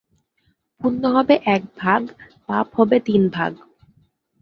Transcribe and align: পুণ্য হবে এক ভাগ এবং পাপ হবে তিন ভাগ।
পুণ্য 0.81 1.03
হবে 1.15 1.35
এক 1.55 1.63
ভাগ 1.77 2.01
এবং 2.09 2.37
পাপ 2.49 2.67
হবে 2.75 2.97
তিন 3.05 3.21
ভাগ। 3.29 3.51